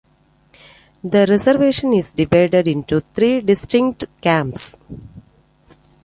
The 1.03 1.27
reservation 1.29 1.93
is 1.93 2.11
divided 2.13 2.67
into 2.67 3.01
three 3.13 3.39
distinct 3.41 4.05
camps. 4.19 4.75